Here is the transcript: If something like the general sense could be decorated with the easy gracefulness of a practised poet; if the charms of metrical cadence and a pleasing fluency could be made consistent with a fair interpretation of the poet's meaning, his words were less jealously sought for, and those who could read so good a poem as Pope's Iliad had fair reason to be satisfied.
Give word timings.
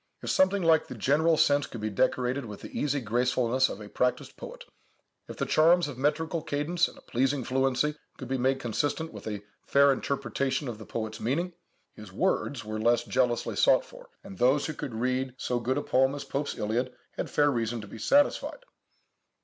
If 0.23 0.31
something 0.31 0.63
like 0.63 0.87
the 0.87 0.95
general 0.95 1.37
sense 1.37 1.67
could 1.67 1.79
be 1.79 1.91
decorated 1.91 2.45
with 2.45 2.61
the 2.61 2.71
easy 2.75 3.01
gracefulness 3.01 3.69
of 3.69 3.79
a 3.79 3.87
practised 3.87 4.35
poet; 4.35 4.65
if 5.27 5.37
the 5.37 5.45
charms 5.45 5.87
of 5.87 5.95
metrical 5.99 6.41
cadence 6.41 6.87
and 6.87 6.97
a 6.97 7.01
pleasing 7.01 7.43
fluency 7.43 7.93
could 8.17 8.27
be 8.27 8.39
made 8.39 8.59
consistent 8.59 9.13
with 9.13 9.27
a 9.27 9.43
fair 9.67 9.91
interpretation 9.93 10.67
of 10.67 10.79
the 10.79 10.87
poet's 10.87 11.19
meaning, 11.19 11.53
his 11.93 12.11
words 12.11 12.65
were 12.65 12.79
less 12.79 13.03
jealously 13.03 13.55
sought 13.55 13.85
for, 13.85 14.09
and 14.23 14.39
those 14.39 14.65
who 14.65 14.73
could 14.73 14.95
read 14.95 15.35
so 15.37 15.59
good 15.59 15.77
a 15.77 15.83
poem 15.83 16.15
as 16.15 16.23
Pope's 16.23 16.57
Iliad 16.57 16.91
had 17.11 17.29
fair 17.29 17.51
reason 17.51 17.79
to 17.81 17.87
be 17.87 17.99
satisfied. 17.99 18.65